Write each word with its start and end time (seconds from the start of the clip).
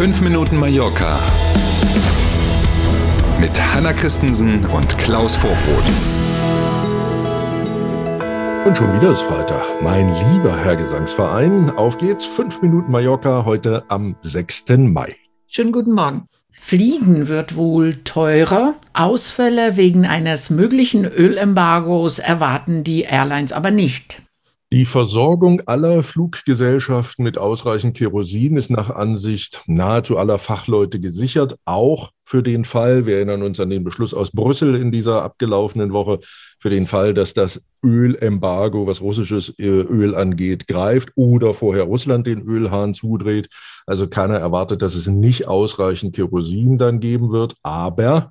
5 0.00 0.22
Minuten 0.22 0.56
Mallorca 0.56 1.20
mit 3.38 3.50
Hanna 3.60 3.92
Christensen 3.92 4.64
und 4.64 4.96
Klaus 4.96 5.36
Vorbrot. 5.36 5.84
Und 8.64 8.78
schon 8.78 8.90
wieder 8.96 9.12
ist 9.12 9.20
Freitag. 9.20 9.82
Mein 9.82 10.08
lieber 10.32 10.56
Herr 10.56 10.76
Gesangsverein, 10.76 11.68
auf 11.68 11.98
geht's. 11.98 12.24
5 12.24 12.62
Minuten 12.62 12.90
Mallorca 12.90 13.44
heute 13.44 13.84
am 13.88 14.16
6. 14.22 14.64
Mai. 14.78 15.16
Schönen 15.46 15.70
guten 15.70 15.92
Morgen. 15.92 16.24
Fliegen 16.50 17.28
wird 17.28 17.56
wohl 17.56 18.02
teurer. 18.02 18.76
Ausfälle 18.94 19.76
wegen 19.76 20.06
eines 20.06 20.48
möglichen 20.48 21.04
Ölembargos 21.04 22.20
erwarten 22.20 22.84
die 22.84 23.02
Airlines 23.02 23.52
aber 23.52 23.70
nicht. 23.70 24.22
Die 24.72 24.84
Versorgung 24.84 25.60
aller 25.66 26.04
Fluggesellschaften 26.04 27.24
mit 27.24 27.38
ausreichend 27.38 27.96
Kerosin 27.96 28.56
ist 28.56 28.70
nach 28.70 28.88
Ansicht 28.88 29.62
nahezu 29.66 30.16
aller 30.16 30.38
Fachleute 30.38 31.00
gesichert, 31.00 31.56
auch 31.64 32.12
für 32.24 32.44
den 32.44 32.64
Fall, 32.64 33.04
wir 33.04 33.16
erinnern 33.16 33.42
uns 33.42 33.58
an 33.58 33.70
den 33.70 33.82
Beschluss 33.82 34.14
aus 34.14 34.30
Brüssel 34.30 34.76
in 34.76 34.92
dieser 34.92 35.24
abgelaufenen 35.24 35.92
Woche, 35.92 36.20
für 36.60 36.70
den 36.70 36.86
Fall, 36.86 37.14
dass 37.14 37.34
das 37.34 37.60
Ölembargo, 37.84 38.86
was 38.86 39.00
russisches 39.00 39.52
äh, 39.58 39.64
Öl 39.66 40.14
angeht, 40.14 40.68
greift 40.68 41.10
oder 41.16 41.52
vorher 41.52 41.82
Russland 41.82 42.28
den 42.28 42.40
Ölhahn 42.40 42.94
zudreht. 42.94 43.48
Also 43.86 44.06
keiner 44.06 44.36
erwartet, 44.36 44.82
dass 44.82 44.94
es 44.94 45.08
nicht 45.08 45.48
ausreichend 45.48 46.14
Kerosin 46.14 46.78
dann 46.78 47.00
geben 47.00 47.32
wird, 47.32 47.56
aber 47.64 48.30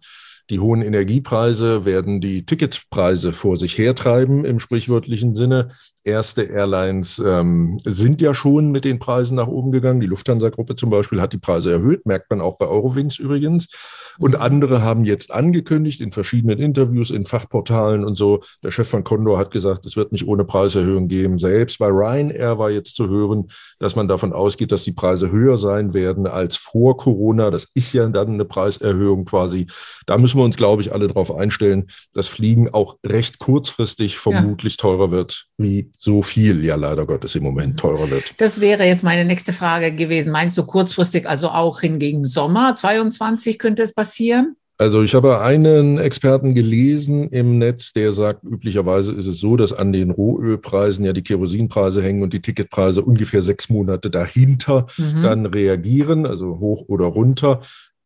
die 0.49 0.59
hohen 0.59 0.81
Energiepreise 0.81 1.85
werden 1.85 2.21
die 2.21 2.45
Ticketpreise 2.45 3.33
vor 3.33 3.57
sich 3.57 3.77
hertreiben 3.77 4.45
im 4.45 4.59
sprichwörtlichen 4.59 5.35
Sinne. 5.35 5.69
Erste 6.03 6.43
Airlines 6.43 7.21
ähm, 7.23 7.77
sind 7.83 8.21
ja 8.21 8.33
schon 8.33 8.71
mit 8.71 8.85
den 8.85 8.99
Preisen 8.99 9.35
nach 9.35 9.47
oben 9.47 9.71
gegangen. 9.71 9.99
Die 9.99 10.07
Lufthansa-Gruppe 10.07 10.75
zum 10.75 10.89
Beispiel 10.89 11.21
hat 11.21 11.33
die 11.33 11.37
Preise 11.37 11.71
erhöht, 11.71 12.05
merkt 12.05 12.29
man 12.31 12.41
auch 12.41 12.57
bei 12.57 12.65
Eurowings 12.65 13.19
übrigens. 13.19 13.67
Und 14.17 14.35
andere 14.35 14.81
haben 14.81 15.05
jetzt 15.05 15.31
angekündigt 15.31 16.01
in 16.01 16.11
verschiedenen 16.11 16.57
Interviews, 16.57 17.11
in 17.11 17.25
Fachportalen 17.25 18.03
und 18.03 18.17
so. 18.17 18.41
Der 18.63 18.71
Chef 18.71 18.89
von 18.89 19.03
Condor 19.03 19.37
hat 19.37 19.51
gesagt, 19.51 19.85
es 19.85 19.95
wird 19.95 20.11
nicht 20.11 20.27
ohne 20.27 20.45
Preiserhöhung 20.45 21.07
geben. 21.07 21.37
Selbst 21.37 21.79
bei 21.79 21.87
Ryanair 21.87 22.57
war 22.57 22.71
jetzt 22.71 22.95
zu 22.95 23.07
hören, 23.07 23.47
dass 23.77 23.95
man 23.95 24.07
davon 24.07 24.33
ausgeht, 24.33 24.71
dass 24.71 24.83
die 24.83 24.93
Preise 24.93 25.31
höher 25.31 25.57
sein 25.57 25.93
werden 25.93 26.27
als 26.27 26.55
vor 26.55 26.97
Corona. 26.97 27.51
Das 27.51 27.67
ist 27.75 27.93
ja 27.93 28.07
dann 28.07 28.29
eine 28.29 28.45
Preiserhöhung 28.45 29.25
quasi. 29.25 29.67
Da 30.05 30.17
müssen 30.17 30.38
wir 30.39 30.43
uns, 30.43 30.57
glaube 30.57 30.81
ich, 30.81 30.93
alle 30.93 31.07
darauf 31.07 31.33
einstellen, 31.33 31.87
dass 32.13 32.27
Fliegen 32.27 32.73
auch 32.73 32.97
recht 33.05 33.39
kurzfristig 33.39 34.17
vermutlich 34.17 34.73
ja. 34.73 34.81
teurer 34.81 35.11
wird, 35.11 35.45
wie 35.57 35.91
so 35.97 36.23
viel 36.23 36.63
ja 36.65 36.75
leider 36.75 37.05
Gottes 37.05 37.35
im 37.35 37.43
Moment 37.43 37.79
teurer 37.79 38.09
wird. 38.09 38.33
Das 38.37 38.59
wäre 38.61 38.85
jetzt 38.85 39.03
meine 39.03 39.25
nächste 39.25 39.53
Frage 39.53 39.93
gewesen. 39.93 40.31
Meinst 40.31 40.57
du 40.57 40.65
kurzfristig, 40.65 41.27
also 41.27 41.49
auch 41.49 41.81
hingegen 41.81 42.23
Sommer 42.23 42.75
22 42.75 43.59
könnte 43.59 43.83
es 43.83 43.93
passieren? 43.93 44.09
passieren? 44.09 44.55
Also 44.81 45.03
ich 45.03 45.13
habe 45.13 45.41
einen 45.41 45.97
Experten 45.97 46.55
gelesen 46.55 47.27
im 47.29 47.57
Netz, 47.57 47.91
der 47.91 48.13
sagt, 48.13 48.45
üblicherweise 48.45 49.13
ist 49.13 49.25
es 49.25 49.39
so, 49.39 49.57
dass 49.57 49.73
an 49.73 49.91
den 49.91 50.09
Rohölpreisen 50.09 51.03
ja 51.03 51.11
die 51.11 51.21
Kerosinpreise 51.21 52.01
hängen 52.01 52.23
und 52.23 52.31
die 52.33 52.41
Ticketpreise 52.41 53.01
ungefähr 53.01 53.41
sechs 53.41 53.67
Monate 53.67 54.09
dahinter 54.09 54.87
mhm. 54.97 55.21
dann 55.21 55.45
reagieren, 55.45 56.25
also 56.25 56.59
hoch 56.59 56.85
oder 56.87 57.07
runter. 57.07 57.59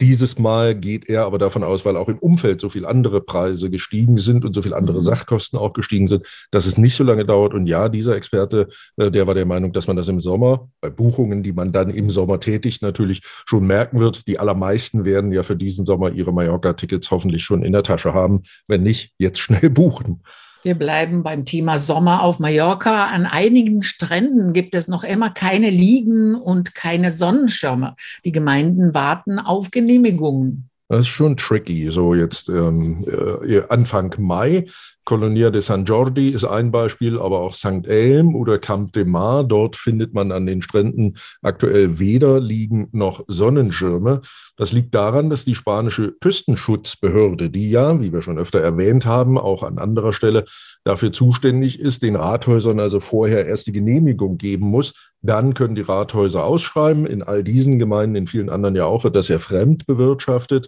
Dieses 0.04 0.38
Mal 0.38 0.76
geht 0.76 1.08
er 1.08 1.24
aber 1.24 1.38
davon 1.38 1.64
aus, 1.64 1.86
weil 1.86 1.96
auch 1.96 2.10
im 2.10 2.18
Umfeld 2.18 2.60
so 2.60 2.68
viel 2.68 2.86
andere 2.86 3.22
Preise 3.22 3.70
gestiegen 3.70 4.18
sind 4.18 4.44
und 4.44 4.54
so 4.54 4.62
viel 4.62 4.74
andere 4.74 4.98
mhm. 4.98 5.04
Sachkosten 5.04 5.58
auch 5.58 5.72
gestiegen 5.72 6.10
sind, 6.10 6.26
dass 6.52 6.66
es 6.66 6.78
nicht 6.78 6.98
so 6.98 7.06
lange 7.06 7.26
dauert. 7.26 7.54
Und 7.54 7.68
ja, 7.68 7.88
dieser 7.88 8.14
Experte, 8.14 8.68
äh, 8.98 9.10
der 9.10 9.28
war 9.28 9.34
der 9.34 9.46
Meinung, 9.46 9.72
dass 9.72 9.88
man 9.88 9.96
das 9.96 10.10
im 10.10 10.20
Sommer 10.20 10.70
bei 10.82 10.90
Buchungen, 10.90 11.42
die 11.42 11.54
man 11.54 11.72
dann 11.72 11.90
im 11.90 12.10
Sommer 12.10 12.42
tätigt, 12.42 12.82
natürlich 12.82 13.22
schon 13.24 13.66
merken 13.66 14.02
wird. 14.02 14.28
Die 14.28 14.40
allermeisten 14.40 15.06
werden 15.06 15.32
ja 15.32 15.42
für 15.42 15.56
diesen 15.56 15.86
Sommer 15.86 16.12
ihre 16.12 16.34
Mallorca-Tickets 16.34 17.10
hoffentlich 17.10 17.46
schon 17.46 17.64
in 17.64 17.72
der 17.72 17.84
Tasche 17.84 18.14
haben. 18.14 18.44
Wenn 18.68 18.84
nicht, 18.84 19.14
jetzt 19.20 19.40
schnell 19.40 19.70
buchen. 19.70 20.22
Wir 20.64 20.76
bleiben 20.76 21.24
beim 21.24 21.44
Thema 21.44 21.78
Sommer 21.78 22.22
auf 22.22 22.40
Mallorca. 22.40 23.08
An 23.08 23.26
einigen 23.26 23.84
Stränden 23.84 24.54
gibt 24.54 24.76
es 24.76 24.88
noch 24.88 25.04
immer 25.04 25.30
keine 25.30 25.70
Liegen 25.70 26.36
und 26.36 26.74
keine 26.74 27.12
Sonnenschirme. 27.12 27.96
Die 28.24 28.32
Gemeinden 28.32 28.94
warten 28.94 29.40
auf 29.40 29.72
Genehmigungen. 29.72 30.70
Das 30.90 31.02
ist 31.02 31.08
schon 31.08 31.38
tricky. 31.38 31.90
So 31.92 32.14
jetzt 32.14 32.50
ähm, 32.50 33.06
äh, 33.08 33.62
Anfang 33.70 34.14
Mai 34.20 34.66
Colonia 35.06 35.50
de 35.50 35.62
San 35.62 35.84
Jordi 35.84 36.30
ist 36.30 36.46
ein 36.46 36.72
Beispiel, 36.72 37.20
aber 37.20 37.40
auch 37.40 37.54
St. 37.54 37.86
Elm 37.86 38.36
oder 38.36 38.58
Camp 38.58 38.94
de 38.94 39.04
Mar. 39.04 39.44
Dort 39.44 39.76
findet 39.76 40.14
man 40.14 40.32
an 40.32 40.46
den 40.46 40.62
Stränden 40.62 41.18
aktuell 41.42 42.00
weder 42.00 42.40
Liegen 42.40 42.88
noch 42.94 43.24
Sonnenschirme. 43.28 44.22
Das 44.56 44.72
liegt 44.72 44.96
daran, 44.96 45.30
dass 45.30 45.44
die 45.44 45.56
spanische 45.56 46.14
Küstenschutzbehörde, 46.22 47.50
die 47.50 47.70
ja, 47.70 48.00
wie 48.00 48.14
wir 48.14 48.22
schon 48.22 48.38
öfter 48.38 48.62
erwähnt 48.62 49.06
haben, 49.06 49.38
auch 49.38 49.64
an 49.64 49.78
anderer 49.78 50.14
Stelle 50.14 50.46
dafür 50.86 51.12
zuständig 51.12 51.80
ist, 51.80 52.02
den 52.02 52.16
Rathäusern 52.16 52.80
also 52.80 53.02
vorher 53.02 53.46
erst 53.46 53.68
die 53.68 53.74
Genehmigung 53.74 54.38
geben 54.38 54.68
muss. 54.68 54.94
Dann 55.24 55.54
können 55.54 55.74
die 55.74 55.82
Rathäuser 55.82 56.44
ausschreiben. 56.44 57.06
In 57.06 57.24
all 57.24 57.44
diesen 57.44 57.80
Gemeinden, 57.80 58.16
in 58.16 58.28
vielen 58.28 58.50
anderen 58.50 58.76
ja 58.76 58.86
auch, 58.86 59.04
wird 59.04 59.16
das 59.16 59.30
ja 59.30 59.40
fremd 59.40 59.88
bewirtschaftet. 59.88 60.68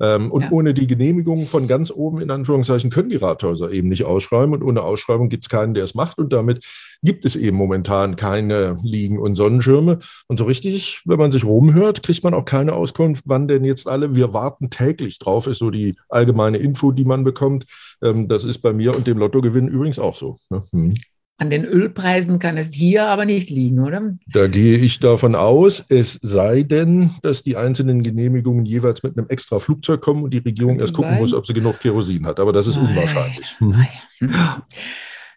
Ähm, 0.00 0.30
und 0.30 0.42
ja. 0.42 0.50
ohne 0.52 0.74
die 0.74 0.86
Genehmigung 0.86 1.46
von 1.46 1.66
ganz 1.66 1.90
oben, 1.90 2.20
in 2.20 2.30
Anführungszeichen, 2.30 2.90
können 2.90 3.10
die 3.10 3.16
Rathäuser 3.16 3.72
eben 3.72 3.88
nicht 3.88 4.04
ausschreiben. 4.04 4.54
Und 4.54 4.62
ohne 4.62 4.82
Ausschreibung 4.82 5.28
gibt 5.28 5.46
es 5.46 5.48
keinen, 5.48 5.74
der 5.74 5.84
es 5.84 5.94
macht. 5.94 6.18
Und 6.18 6.32
damit 6.32 6.64
gibt 7.02 7.24
es 7.24 7.34
eben 7.34 7.56
momentan 7.56 8.14
keine 8.14 8.78
Liegen 8.82 9.18
und 9.18 9.34
Sonnenschirme. 9.34 9.98
Und 10.28 10.38
so 10.38 10.44
richtig, 10.44 11.02
wenn 11.04 11.18
man 11.18 11.32
sich 11.32 11.44
rumhört, 11.44 12.02
kriegt 12.04 12.22
man 12.22 12.34
auch 12.34 12.44
keine 12.44 12.74
Auskunft, 12.74 13.24
wann 13.26 13.48
denn 13.48 13.64
jetzt 13.64 13.88
alle, 13.88 14.14
wir 14.14 14.32
warten 14.32 14.70
täglich 14.70 15.18
drauf, 15.18 15.48
ist 15.48 15.58
so 15.58 15.70
die 15.70 15.96
allgemeine 16.08 16.58
Info, 16.58 16.92
die 16.92 17.04
man 17.04 17.24
bekommt. 17.24 17.66
Ähm, 18.02 18.28
das 18.28 18.44
ist 18.44 18.58
bei 18.58 18.72
mir 18.72 18.94
und 18.94 19.08
dem 19.08 19.18
Lottogewinn 19.18 19.66
übrigens 19.66 19.98
auch 19.98 20.14
so. 20.14 20.36
Ne? 20.50 20.62
Hm. 20.70 20.94
An 21.40 21.50
den 21.50 21.64
Ölpreisen 21.64 22.40
kann 22.40 22.56
es 22.56 22.74
hier 22.74 23.06
aber 23.06 23.24
nicht 23.24 23.48
liegen, 23.48 23.78
oder? 23.78 24.16
Da 24.26 24.48
gehe 24.48 24.76
ich 24.76 24.98
davon 24.98 25.36
aus, 25.36 25.84
es 25.88 26.18
sei 26.20 26.64
denn, 26.64 27.12
dass 27.22 27.44
die 27.44 27.56
einzelnen 27.56 28.02
Genehmigungen 28.02 28.66
jeweils 28.66 29.04
mit 29.04 29.16
einem 29.16 29.28
extra 29.28 29.60
Flugzeug 29.60 30.00
kommen 30.00 30.24
und 30.24 30.34
die 30.34 30.38
Regierung 30.38 30.72
Könnte 30.72 30.84
erst 30.84 30.94
gucken 30.94 31.12
sein. 31.12 31.20
muss, 31.20 31.32
ob 31.32 31.46
sie 31.46 31.54
genug 31.54 31.78
Kerosin 31.78 32.26
hat. 32.26 32.40
Aber 32.40 32.52
das 32.52 32.66
ist 32.66 32.74
Nein. 32.76 32.88
unwahrscheinlich. 32.88 33.56
Hm. 33.58 33.84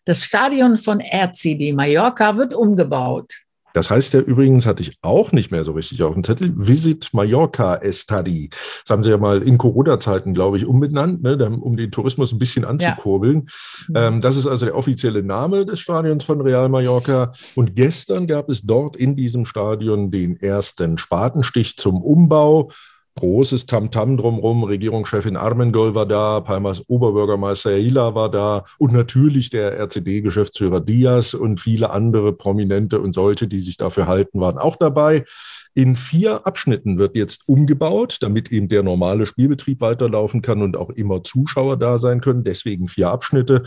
Das 0.05 0.23
Stadion 0.23 0.77
von 0.77 0.99
RCD 0.99 1.71
Mallorca 1.73 2.35
wird 2.35 2.55
umgebaut. 2.55 3.35
Das 3.73 3.89
heißt 3.89 4.13
ja 4.13 4.19
übrigens, 4.19 4.65
hatte 4.65 4.81
ich 4.81 4.97
auch 5.01 5.31
nicht 5.31 5.51
mehr 5.51 5.63
so 5.63 5.71
richtig 5.71 6.03
auf 6.03 6.13
dem 6.13 6.23
Zettel, 6.23 6.51
Visit 6.55 7.09
Mallorca 7.13 7.75
Estadi. 7.75 8.49
Das 8.83 8.89
haben 8.89 9.03
sie 9.03 9.09
ja 9.09 9.17
mal 9.17 9.41
in 9.41 9.57
Corona-Zeiten, 9.57 10.33
glaube 10.33 10.57
ich, 10.57 10.65
umbenannt, 10.65 11.23
ne, 11.23 11.37
um 11.61 11.77
den 11.77 11.91
Tourismus 11.91 12.31
ein 12.31 12.39
bisschen 12.39 12.65
anzukurbeln. 12.65 13.47
Ja. 13.93 14.07
Ähm, 14.07 14.21
das 14.21 14.37
ist 14.37 14.47
also 14.47 14.65
der 14.65 14.75
offizielle 14.75 15.23
Name 15.23 15.65
des 15.65 15.79
Stadions 15.79 16.23
von 16.23 16.41
Real 16.41 16.69
Mallorca. 16.69 17.31
Und 17.55 17.75
gestern 17.75 18.27
gab 18.27 18.49
es 18.49 18.61
dort 18.63 18.95
in 18.95 19.15
diesem 19.15 19.45
Stadion 19.45 20.11
den 20.11 20.39
ersten 20.39 20.97
Spatenstich 20.97 21.77
zum 21.77 22.01
Umbau 22.01 22.71
großes 23.15 23.65
Tamtam 23.65 24.11
-Tam 24.11 24.17
drumherum. 24.17 24.63
Regierungschefin 24.63 25.35
Armengol 25.35 25.95
war 25.95 26.05
da, 26.05 26.39
Palmas 26.39 26.83
Oberbürgermeister 26.87 27.71
Hila 27.71 28.15
war 28.15 28.31
da 28.31 28.65
und 28.77 28.93
natürlich 28.93 29.49
der 29.49 29.77
RCD-Geschäftsführer 29.77 30.79
Diaz 30.79 31.33
und 31.33 31.59
viele 31.59 31.89
andere 31.91 32.33
Prominente 32.33 32.99
und 32.99 33.13
solche, 33.13 33.47
die 33.47 33.59
sich 33.59 33.77
dafür 33.77 34.07
halten, 34.07 34.39
waren 34.39 34.57
auch 34.57 34.75
dabei. 34.75 35.25
In 35.73 35.95
vier 35.95 36.45
Abschnitten 36.45 36.97
wird 36.97 37.15
jetzt 37.15 37.47
umgebaut, 37.47 38.17
damit 38.19 38.51
eben 38.51 38.67
der 38.67 38.83
normale 38.83 39.25
Spielbetrieb 39.25 39.79
weiterlaufen 39.79 40.41
kann 40.41 40.61
und 40.61 40.75
auch 40.75 40.89
immer 40.89 41.23
Zuschauer 41.23 41.77
da 41.77 41.97
sein 41.97 42.19
können. 42.19 42.43
Deswegen 42.43 42.89
vier 42.89 43.09
Abschnitte. 43.09 43.63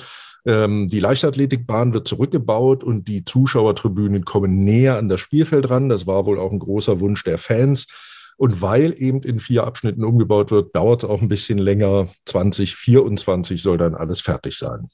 Ähm, 0.47 0.89
die 0.89 1.01
Leichtathletikbahn 1.01 1.95
wird 1.95 2.07
zurückgebaut 2.07 2.85
und 2.85 3.09
die 3.09 3.25
Zuschauertribünen 3.25 4.27
kommen 4.27 4.65
näher 4.65 4.99
an 4.99 5.09
das 5.09 5.21
Spielfeld 5.21 5.71
ran. 5.71 5.89
Das 5.89 6.07
war 6.07 6.27
wohl 6.27 6.39
auch 6.39 6.53
ein 6.53 6.59
großer 6.59 7.01
Wunsch 7.01 7.25
der 7.25 7.39
Fans. 7.39 7.87
Und 8.37 8.63
weil 8.63 8.95
eben 8.99 9.23
in 9.23 9.41
vier 9.41 9.65
Abschnitten 9.65 10.05
umgebaut 10.05 10.51
wird, 10.51 10.75
dauert 10.75 11.05
es 11.05 11.09
auch 11.09 11.23
ein 11.23 11.29
bisschen 11.29 11.59
länger. 11.59 12.09
2024 12.27 13.63
soll 13.63 13.79
dann 13.79 13.95
alles 13.95 14.21
fertig 14.21 14.57
sein. 14.57 14.89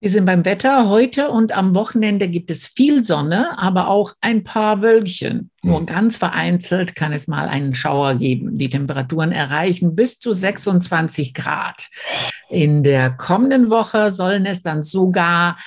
Wir 0.00 0.10
sind 0.10 0.26
beim 0.26 0.44
Wetter. 0.44 0.88
Heute 0.88 1.30
und 1.30 1.50
am 1.56 1.74
Wochenende 1.74 2.28
gibt 2.28 2.52
es 2.52 2.68
viel 2.68 3.02
Sonne, 3.02 3.58
aber 3.58 3.88
auch 3.88 4.14
ein 4.20 4.44
paar 4.44 4.80
Wölkchen. 4.80 5.50
Nur 5.64 5.80
hm. 5.80 5.86
ganz 5.86 6.16
vereinzelt 6.16 6.94
kann 6.94 7.12
es 7.12 7.26
mal 7.26 7.48
einen 7.48 7.74
Schauer 7.74 8.14
geben. 8.14 8.54
Die 8.54 8.70
Temperaturen 8.70 9.32
erreichen 9.32 9.96
bis 9.96 10.20
zu 10.20 10.32
26 10.32 11.34
Grad. 11.34 11.88
In 12.48 12.84
der 12.84 13.10
kommenden 13.10 13.70
Woche 13.70 14.12
sollen 14.12 14.46
es 14.46 14.62
dann 14.62 14.84
sogar, 14.84 15.58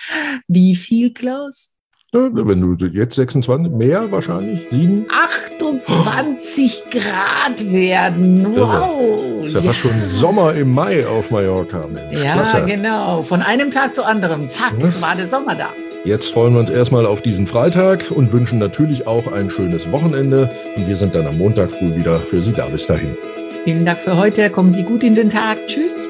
wie 0.47 0.77
viel, 0.77 1.13
Klaus? 1.13 1.75
Wenn 2.13 2.59
du 2.77 2.85
jetzt 2.87 3.15
26, 3.15 3.71
mehr 3.71 4.11
wahrscheinlich, 4.11 4.67
7? 4.69 5.05
28 5.09 6.83
Grad 6.91 7.71
werden. 7.71 8.53
Wow. 8.53 9.45
Ist 9.45 9.53
ja, 9.53 9.61
ja, 9.61 9.67
fast 9.67 9.79
schon 9.79 10.03
Sommer 10.03 10.53
im 10.55 10.73
Mai 10.73 11.07
auf 11.07 11.31
Mallorca, 11.31 11.87
Mensch. 11.87 12.21
Ja, 12.21 12.33
Klasse. 12.33 12.65
genau. 12.65 13.23
Von 13.23 13.41
einem 13.41 13.71
Tag 13.71 13.95
zu 13.95 14.03
anderem, 14.03 14.49
zack, 14.49 14.73
ja. 14.81 15.01
war 15.01 15.15
der 15.15 15.27
Sommer 15.27 15.55
da. 15.55 15.69
Jetzt 16.03 16.33
freuen 16.33 16.53
wir 16.53 16.59
uns 16.59 16.69
erstmal 16.69 17.05
auf 17.05 17.21
diesen 17.21 17.47
Freitag 17.47 18.11
und 18.11 18.33
wünschen 18.33 18.59
natürlich 18.59 19.07
auch 19.07 19.31
ein 19.31 19.49
schönes 19.49 19.89
Wochenende. 19.93 20.49
Und 20.75 20.87
wir 20.87 20.97
sind 20.97 21.15
dann 21.15 21.27
am 21.27 21.37
Montag 21.37 21.71
früh 21.71 21.95
wieder 21.95 22.19
für 22.19 22.41
Sie 22.41 22.51
da. 22.51 22.67
Bis 22.67 22.87
dahin. 22.87 23.15
Vielen 23.63 23.85
Dank 23.85 23.99
für 23.99 24.17
heute. 24.17 24.49
Kommen 24.49 24.73
Sie 24.73 24.83
gut 24.83 25.03
in 25.03 25.15
den 25.15 25.29
Tag. 25.29 25.59
Tschüss. 25.67 26.09